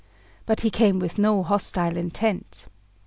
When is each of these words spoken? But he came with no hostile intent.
But 0.47 0.61
he 0.61 0.71
came 0.71 0.97
with 0.97 1.19
no 1.19 1.43
hostile 1.43 1.95
intent. 1.95 2.65